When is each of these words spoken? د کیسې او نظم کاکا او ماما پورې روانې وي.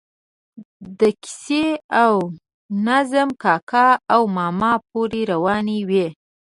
د 0.99 1.01
کیسې 1.23 1.65
او 2.03 2.13
نظم 2.87 3.29
کاکا 3.43 3.87
او 4.13 4.21
ماما 4.37 4.73
پورې 4.89 5.21
روانې 5.31 5.79
وي. 5.89 6.07